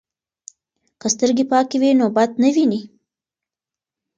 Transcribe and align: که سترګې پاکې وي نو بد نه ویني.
که 0.99 1.07
سترګې 1.13 1.45
پاکې 1.51 1.77
وي 1.81 1.91
نو 1.99 2.05
بد 2.15 2.31
نه 2.41 2.49
ویني. 2.55 2.81